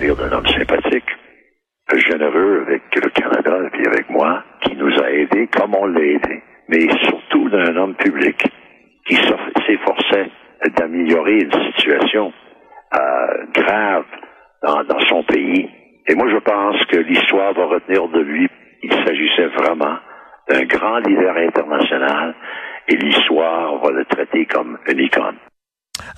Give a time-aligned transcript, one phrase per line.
[0.00, 1.04] d'un homme sympathique,
[1.94, 6.00] généreux avec le Canada et puis avec moi, qui nous a aidés comme on l'a
[6.00, 8.42] aidé, mais surtout d'un homme public
[9.06, 10.30] qui s'efforçait
[10.74, 12.32] d'améliorer une situation
[12.94, 14.04] euh, grave
[14.62, 15.68] dans, dans son pays.
[16.06, 18.48] Et moi, je pense que l'histoire va retenir de lui.
[18.82, 19.98] Il s'agissait vraiment
[20.48, 22.34] d'un grand leader international
[22.88, 25.36] et l'histoire va le traiter comme une icône.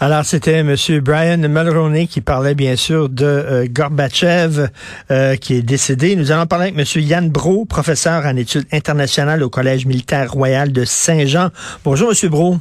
[0.00, 0.74] Alors, c'était M.
[1.00, 4.68] Brian Mulroney qui parlait bien sûr de euh, Gorbatchev,
[5.10, 6.16] euh, qui est décédé.
[6.16, 7.02] Nous allons parler avec M.
[7.02, 11.50] Yann Bro, professeur en études internationales au Collège militaire royal de Saint-Jean.
[11.84, 12.30] Bonjour, M.
[12.30, 12.56] Bro.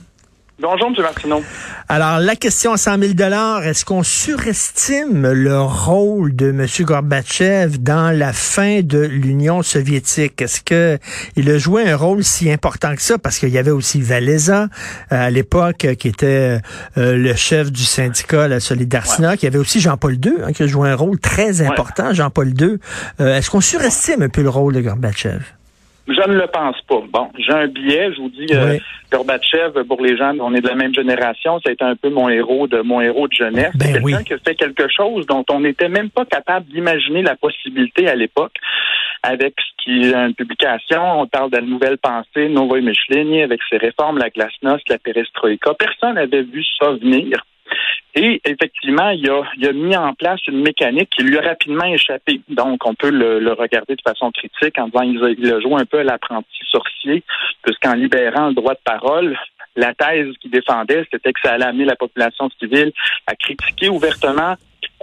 [0.60, 0.96] Bonjour, M.
[1.02, 1.44] Martineau.
[1.94, 3.14] Alors, la question à 100 000
[3.66, 6.66] est-ce qu'on surestime le rôle de M.
[6.86, 10.42] Gorbatchev dans la fin de l'Union soviétique?
[10.42, 10.98] Est-ce que
[11.36, 13.18] il a joué un rôle si important que ça?
[13.18, 14.70] Parce qu'il y avait aussi Valeza,
[15.12, 16.62] euh, à l'époque, qui était
[16.98, 19.44] euh, le chef du syndicat, la Solidarność.
[19.44, 22.54] Il y avait aussi Jean-Paul II, hein, qui a joué un rôle très important, Jean-Paul
[22.58, 22.78] II.
[23.20, 25.42] Euh, est-ce qu'on surestime un peu le rôle de Gorbatchev?
[26.08, 27.02] Je ne le pense pas.
[27.12, 28.78] Bon, j'ai un billet, je vous dis, euh,
[29.12, 32.68] Gorbatchev, pour les gens, on est de la même génération, c'est un peu mon héros
[32.68, 33.72] de mon héros de jeunesse.
[33.76, 37.36] Ben quelqu'un qui a fait quelque chose dont on n'était même pas capable d'imaginer la
[37.36, 38.56] possibilité à l'époque.
[39.24, 43.60] Avec ce qui est une publication, on parle de la nouvelle pensée, Novoy Michelini, avec
[43.70, 45.76] ses réformes, la glasnost, la perestroïka.
[45.76, 47.38] Personne n'avait vu ça venir.
[48.14, 52.42] Et effectivement, il a, mis en place une mécanique qui lui a rapidement échappé.
[52.50, 56.02] Donc, on peut le, regarder de façon critique en disant qu'il a, joué un peu
[56.02, 57.24] l'apprenti sorcier,
[57.64, 59.38] puisqu'en libérant le droit de parole,
[59.76, 62.92] la thèse qu'il défendait, c'était que ça allait amener la population civile
[63.28, 64.56] à critiquer ouvertement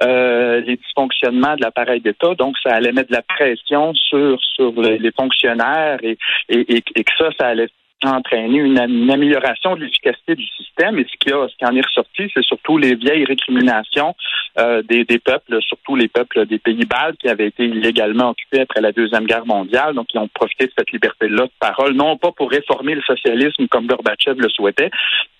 [0.03, 2.35] euh, les dysfonctionnements de l'appareil d'État.
[2.35, 4.39] Donc, ça allait mettre de la pression sur
[4.77, 6.19] les, fonctionnaires et,
[6.51, 7.69] et, et, que ça, ça allait
[8.05, 10.99] entraîner une, amélioration de l'efficacité du système.
[10.99, 14.15] Et ce qui, a, ce qui en est ressorti, c'est surtout les vieilles récriminations
[14.59, 18.61] euh, des, des, peuples, surtout les peuples des pays baltes qui avaient été illégalement occupés
[18.61, 22.17] après la Deuxième Guerre mondiale, donc qui ont profité de cette liberté-là de parole, non
[22.17, 24.91] pas pour réformer le socialisme comme Gorbatchev le souhaitait,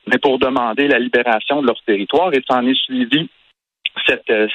[0.07, 2.33] mais pour demander la libération de leur territoire.
[2.35, 3.29] Et ça en est suivi
[4.31, 4.47] euh,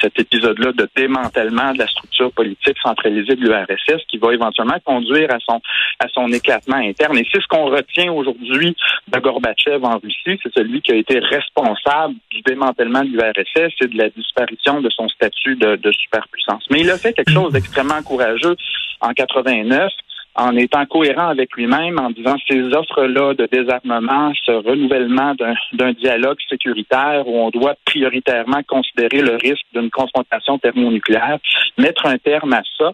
[0.00, 5.30] cet épisode-là de démantèlement de la structure politique centralisée de l'URSS qui va éventuellement conduire
[5.30, 5.60] à son,
[5.98, 7.18] à son éclatement interne.
[7.18, 8.76] Et c'est ce qu'on retient aujourd'hui
[9.08, 10.40] de Gorbatchev en Russie.
[10.42, 14.90] C'est celui qui a été responsable du démantèlement de l'URSS et de la disparition de
[14.90, 16.64] son statut de, de superpuissance.
[16.70, 18.56] Mais il a fait quelque chose d'extrêmement courageux
[19.00, 19.92] en 89
[20.34, 25.34] en étant cohérent avec lui-même, en disant ces offres-là de désarmement, ce renouvellement
[25.72, 31.38] d'un dialogue sécuritaire où on doit prioritairement considérer le risque d'une confrontation thermonucléaire,
[31.76, 32.92] mettre un terme à ça.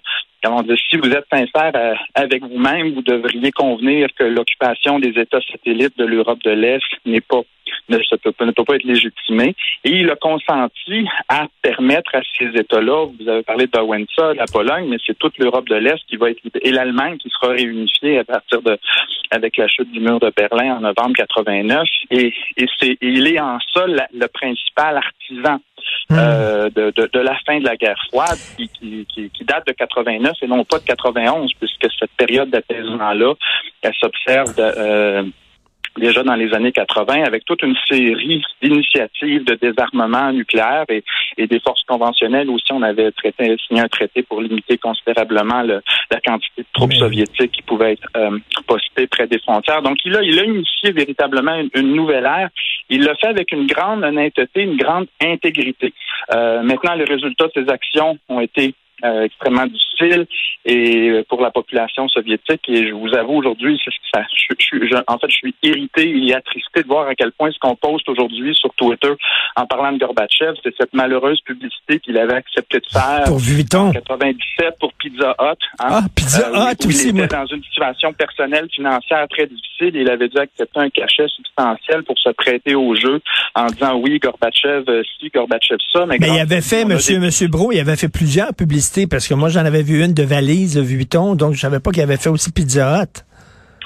[0.90, 5.98] Si vous êtes sincère euh, avec vous-même, vous devriez convenir que l'occupation des États satellites
[5.98, 7.42] de l'Europe de l'Est n'est pas
[7.88, 9.54] ne, peut, ne peut pas être légitimé.
[9.84, 14.46] Et il a consenti à permettre à ces États-là, vous avez parlé de Wałęsa, la
[14.46, 18.18] Pologne, mais c'est toute l'Europe de l'Est qui va être et l'Allemagne qui sera réunifiée
[18.18, 18.78] à partir de
[19.30, 21.86] avec la chute du mur de Berlin en novembre 89.
[22.10, 25.60] Et, et c'est il est en ça le principal artisan
[26.10, 26.14] hmm.
[26.14, 28.68] euh, de, de, de, la fin de la guerre froide qui,
[29.06, 33.34] qui, qui, date de 89 et non pas de 91 puisque cette période d'apaisement-là,
[33.82, 35.22] elle s'observe euh,
[35.96, 41.02] déjà dans les années 80 avec toute une série d'initiatives de désarmement nucléaire et,
[41.46, 42.72] des forces conventionnelles aussi.
[42.72, 47.62] On avait traité, signé un traité pour limiter considérablement la quantité de troupes soviétiques qui
[47.62, 49.82] pouvaient être euh, postées près des frontières.
[49.82, 52.50] Donc, il a, il a initié véritablement une, nouvelle ère.
[52.90, 55.92] Il l'a fait avec une grande honnêteté, une grande intégrité.
[56.34, 60.26] Euh, maintenant, les résultats de ses actions ont été euh, extrêmement difficile
[60.64, 62.62] et euh, pour la population soviétique.
[62.68, 63.80] Et je vous avoue aujourd'hui,
[64.12, 64.54] ça, je,
[64.86, 67.76] je, en fait, je suis irrité et attristé de voir à quel point ce qu'on
[67.76, 69.12] poste aujourd'hui sur Twitter
[69.56, 73.88] en parlant de Gorbatchev, c'est cette malheureuse publicité qu'il avait accepté de faire pour Vuitton.
[73.88, 75.64] en 97 pour Pizza Hut.
[75.78, 77.10] Hein, ah, Pizza euh, Hut aussi.
[77.10, 79.92] Il était dans une situation personnelle financière très difficile.
[79.94, 83.20] Il avait dû accepter un cachet substantiel pour se prêter au jeu
[83.54, 84.84] en disant oui, Gorbatchev
[85.20, 86.04] si, Gorbatchev ça.
[86.06, 89.34] Mais, mais il avait fait, Monsieur, Monsieur Bro, il avait fait plusieurs publicités parce que
[89.34, 92.30] moi, j'en avais vu une de valise Vuitton, donc je savais pas qu'il avait fait
[92.30, 93.24] aussi Pizza Hut.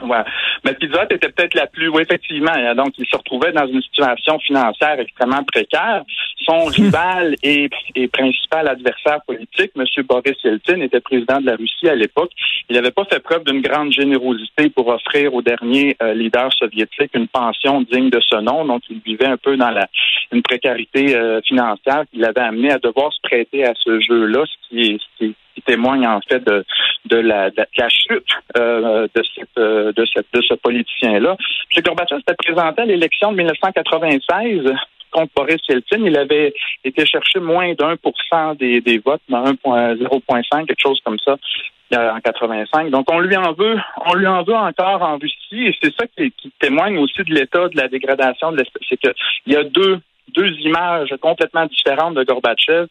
[0.08, 0.24] Ouais.
[0.64, 2.52] Mais Pizza Hut était peut-être la plus, oui, effectivement.
[2.54, 2.74] Hein.
[2.74, 6.02] Donc, il se retrouvait dans une situation financière extrêmement précaire.
[6.44, 7.68] Son rival et,
[8.08, 9.84] principal adversaire politique, M.
[10.08, 12.30] Boris Yeltsin, était président de la Russie à l'époque.
[12.68, 17.10] Il n'avait pas fait preuve d'une grande générosité pour offrir au dernier euh, leader soviétique
[17.14, 18.64] une pension digne de ce nom.
[18.64, 19.88] Donc, il vivait un peu dans la
[20.32, 24.68] une précarité euh, financière qui l'avait amené à devoir se prêter à ce jeu-là, ce
[24.68, 26.64] qui est, ce qui qui témoigne en fait de,
[27.06, 31.36] de, la, de la chute euh, de, cette, de, cette, de ce politicien-là.
[31.76, 31.82] M.
[31.82, 34.62] Gorbatchev s'était présenté à l'élection de 1996
[35.12, 35.60] contre Boris.
[35.68, 36.52] Il avait
[36.84, 41.36] été chercher moins d'un pour cent des, votes, 1,05, quelque chose comme ça
[41.94, 42.90] en 85.
[42.90, 43.76] Donc on lui en veut,
[44.06, 47.68] on lui en veut encore en Russie, et c'est ça qui, témoigne aussi de l'état
[47.68, 49.14] de la dégradation de C'est que
[49.46, 50.00] il y a deux
[50.34, 52.86] deux images complètement différentes de Gorbatchev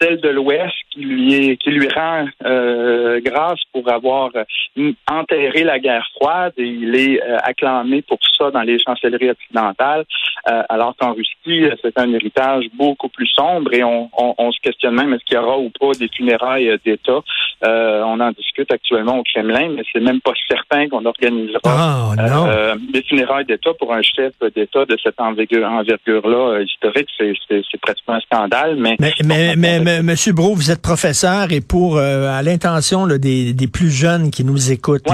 [0.00, 5.62] celle de l'Ouest qui lui est, qui lui rend euh, grâce pour avoir euh, enterré
[5.62, 10.04] la guerre froide et il est euh, acclamé pour ça dans les chancelleries occidentales,
[10.44, 15.12] alors qu'en Russie c'est un héritage beaucoup plus sombre et on, on, se questionne même
[15.12, 17.20] est-ce qu'il y aura ou pas des funérailles d'État.
[17.62, 23.02] on en discute actuellement au Kremlin, mais c'est même pas certain qu'on organisera oh, des
[23.02, 27.08] funérailles d'État pour un chef d'État de cette envergure-là historique.
[27.18, 32.28] C'est pratiquement un scandale, mais, mais, mais Monsieur Bro, vous êtes professeur et pour euh,
[32.30, 35.08] à l'intention des, des, plus jeunes qui nous écoutent,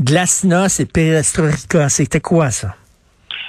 [0.00, 2.74] Glasnost et Perestroika, c'était quoi ça?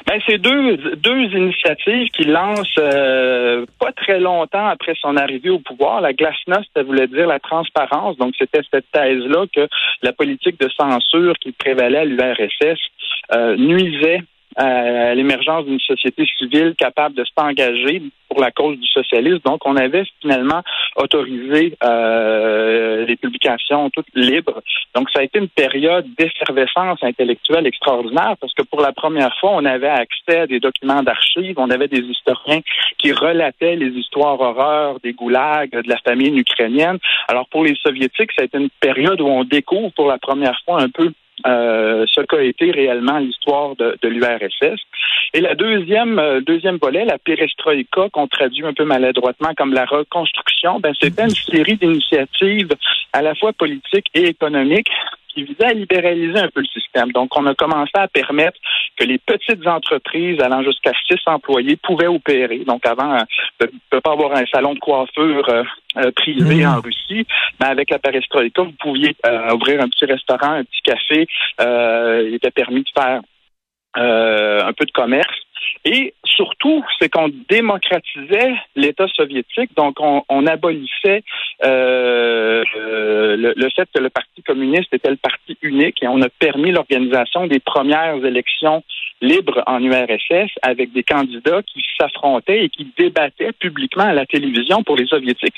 [0.08, 5.60] Ben, c'est deux, deux initiatives qui lancent euh, pas très longtemps après son arrivée au
[5.60, 6.02] pouvoir.
[6.02, 8.18] La glasnost, ça voulait dire la transparence.
[8.18, 9.68] Donc, c'était cette thèse-là que
[10.02, 12.80] la politique de censure qui prévalait à l'URSS
[13.34, 14.22] euh, nuisait
[14.58, 18.02] à l'émergence d'une société civile capable de s'engager
[18.32, 19.42] pour la cause du socialisme.
[19.44, 20.62] Donc, on avait finalement
[20.96, 24.62] autorisé euh, les publications toutes libres.
[24.96, 29.52] Donc, ça a été une période d'effervescence intellectuelle extraordinaire parce que pour la première fois,
[29.54, 32.62] on avait accès à des documents d'archives, on avait des historiens
[32.98, 37.00] qui relataient les histoires horreurs des goulags, de la famine ukrainienne.
[37.28, 40.58] Alors, pour les soviétiques, ça a été une période où on découvre pour la première
[40.64, 41.12] fois un peu
[41.46, 44.80] euh, ce qu'a été réellement l'histoire de, de l'URSS.
[45.34, 49.86] Et la deuxième, euh, deuxième volet, la perestroïka, qu'on traduit un peu maladroitement comme la
[49.86, 52.74] reconstruction, ben, c'était une série d'initiatives
[53.14, 54.92] à la fois politiques et économiques
[55.34, 57.12] qui visait à libéraliser un peu le système.
[57.12, 58.58] Donc, on a commencé à permettre
[58.98, 62.60] que les petites entreprises allant jusqu'à six employés pouvaient opérer.
[62.60, 63.24] Donc, avant, euh,
[63.62, 65.64] ne peut pas avoir un salon de coiffure euh,
[65.98, 66.70] euh, privé mmh.
[66.70, 67.26] en Russie,
[67.60, 69.16] mais avec la perestroïka, vous pouviez
[69.54, 71.28] ouvrir un petit restaurant, un petit café.
[71.60, 73.22] il était permis de faire
[73.96, 75.38] un peu de commerce.
[75.86, 81.24] Et surtout, c'est qu'on démocratisait l'État soviétique, donc on, abolissait
[81.64, 86.30] euh, le, le, fait que le Parti communiste était le parti unique et on a
[86.30, 88.84] permis l'organisation des premières élections
[89.22, 94.84] libres en URSS avec des candidats qui s'affrontaient et qui débattaient publiquement à la télévision
[94.84, 95.56] pour les soviétiques.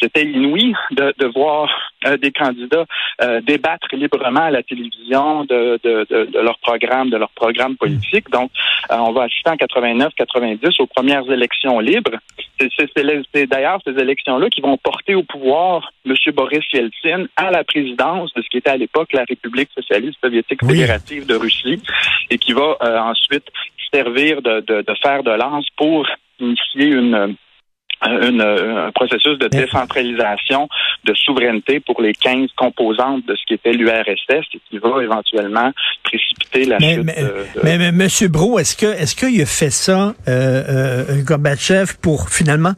[0.00, 1.70] C'était inouï de, de voir
[2.06, 2.86] euh, des candidats
[3.22, 8.28] euh, débattre librement à la télévision de, de, de, leur programme, de leur programme politique.
[8.30, 8.50] Donc,
[8.90, 12.18] euh, on va assister en 89-90 aux premières élections libres.
[12.60, 16.14] C'est d'ailleurs ces élections-là qui vont porter au pouvoir M.
[16.34, 20.64] Boris Yeltsin à la présidence de ce qui était à l'époque la République socialiste soviétique
[20.64, 21.80] fédérative de Russie
[22.30, 23.46] et qui va ensuite
[23.92, 26.06] servir de, de, de fer de lance pour
[26.40, 27.36] initier une
[28.02, 30.68] une, un processus de décentralisation
[31.04, 35.72] de souveraineté pour les 15 composantes de ce qui était l'URSS et qui va éventuellement
[36.04, 39.46] précipiter la mais, chute mais, de, mais, mais, Monsieur Bro, est-ce que est-ce qu'il a
[39.46, 42.72] fait ça, euh, euh, Gorbatchev, pour finalement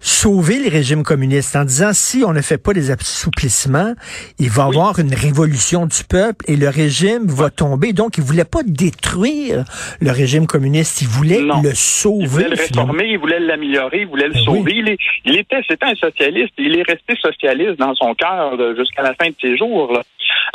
[0.00, 3.94] sauver les régimes communistes en disant si on ne fait pas des assouplissements,
[4.38, 7.92] il va y avoir une révolution du peuple et le régime va tomber.
[7.92, 9.64] Donc, il voulait pas détruire
[10.00, 12.24] le régime communiste, il voulait le sauver.
[12.24, 14.63] Il voulait le réformer, il voulait l'améliorer, il voulait le ben sauver.
[14.66, 19.14] Il, il, était, c'était un socialiste, il est resté socialiste dans son cœur jusqu'à la
[19.14, 20.00] fin de ses jours.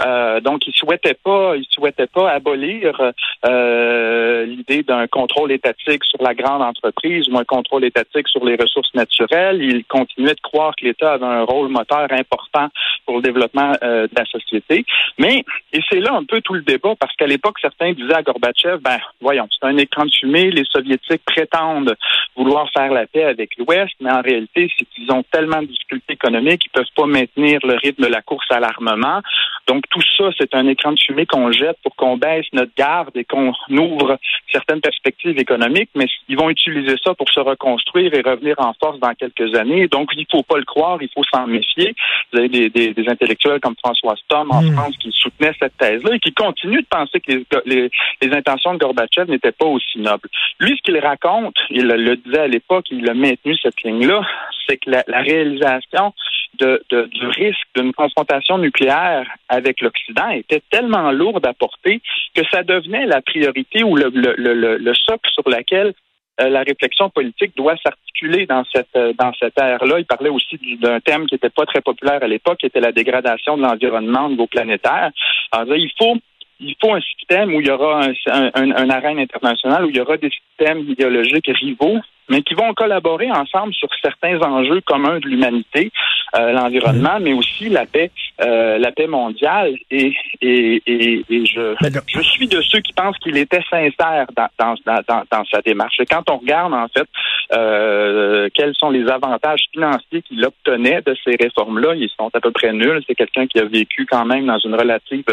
[0.06, 3.02] Euh, donc, il souhaitait pas, il souhaitait pas abolir
[3.46, 8.56] euh, l'idée d'un contrôle étatique sur la grande entreprise ou un contrôle étatique sur les
[8.56, 9.62] ressources naturelles.
[9.62, 12.68] Il continuait de croire que l'État avait un rôle moteur important
[13.06, 14.86] pour le développement euh, de la société.
[15.18, 18.24] Mais, et c'est là un peu tout le débat, parce qu'à l'époque, certains disaient à
[18.24, 21.96] Gorbatchev, ben, voyons, c'est un écran de fumée, les Soviétiques prétendent
[22.36, 26.14] vouloir faire la paix avec l'Ouest, mais en réalité, c'est qu'ils ont tellement de difficultés
[26.14, 29.22] économiques, ils peuvent pas maintenir le rythme de la course à l'armement.
[29.68, 33.16] Donc, tout ça, c'est un écran de fumée qu'on jette pour qu'on baisse notre garde
[33.16, 34.18] et qu'on ouvre
[34.52, 39.00] certaines perspectives économiques, mais ils vont utiliser ça pour se reconstruire et revenir en force
[39.00, 39.88] dans quelques années.
[39.88, 41.96] Donc, il faut pas le croire, il faut s'en méfier.
[42.32, 44.74] Vous avez des, des, des, intellectuels comme François Stom en hmm.
[44.74, 47.92] France qui soutenaient cette thèse-là et qui continuent de penser que les, les,
[48.22, 50.30] les intentions de Gorbatchev n'étaient pas aussi nobles.
[50.60, 54.22] Lui, ce qu'il raconte, il le disait à l'époque, il a maintenu cette ligne-là,
[54.68, 56.14] c'est que la, la réalisation
[56.58, 62.02] de, de, du risque d'une confrontation nucléaire avec l'Occident était tellement lourde à porter
[62.34, 65.94] que ça devenait la priorité ou le, le, le, le socle sur lequel
[66.42, 70.00] euh, la réflexion politique doit s'articuler dans cette euh, dans cette ère-là.
[70.00, 72.92] Il parlait aussi d'un thème qui n'était pas très populaire à l'époque, qui était la
[72.92, 75.12] dégradation de l'environnement au niveau planétaire.
[75.52, 76.16] Alors, il faut
[76.62, 79.96] il faut un système où il y aura un, un, un, arène international, où il
[79.96, 82.00] y aura des systèmes idéologiques rivaux
[82.30, 85.92] mais qui vont collaborer ensemble sur certains enjeux communs de l'humanité,
[86.36, 89.76] euh, l'environnement, mais aussi la paix, euh, la paix mondiale.
[89.90, 91.76] Et, et, et, et je,
[92.08, 96.00] je suis de ceux qui pensent qu'il était sincère dans, dans, dans, dans, sa démarche.
[96.00, 97.08] Et quand on regarde, en fait,
[97.54, 102.52] euh, quels sont les avantages financiers qu'il obtenait de ces réformes-là, ils sont à peu
[102.52, 103.02] près nuls.
[103.08, 105.26] C'est quelqu'un qui a vécu quand même dans une relative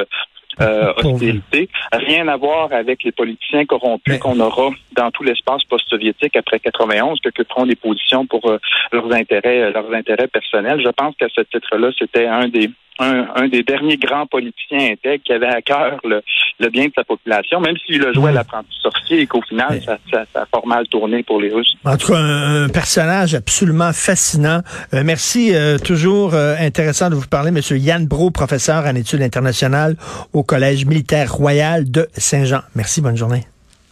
[0.61, 1.69] euh, hostilité.
[1.93, 7.21] Rien à voir avec les politiciens corrompus qu'on aura dans tout l'espace post-soviétique après 91,
[7.21, 8.59] que, que prennent des positions pour euh,
[8.93, 10.81] leurs intérêts, euh, leurs intérêts personnels.
[10.85, 15.33] Je pense qu'à ce titre-là, c'était un des un, des derniers grands politiciens intègres qui
[15.33, 16.23] avait à cœur le,
[16.71, 19.99] bien de sa population, même s'il a joué à l'apprenti sorcier et qu'au final, ça,
[20.11, 21.75] ça, a fort mal tourné pour les Russes.
[21.85, 24.61] En tout cas, un, personnage absolument fascinant.
[24.95, 29.23] Euh, merci, euh, toujours euh, intéressant de vous parler, Monsieur Yann Bro, professeur en études
[29.23, 29.97] internationales
[30.33, 32.61] au Collège militaire royal de Saint-Jean.
[32.75, 33.45] Merci, bonne journée.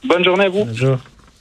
[0.05, 0.65] Bonne journée à vous.
[0.65, 0.99] Bonjour.